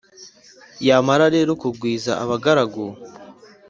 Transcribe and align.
yamara 0.87 1.25
rero 1.35 1.51
kugwiza 1.61 2.11
abagaragu, 2.23 2.85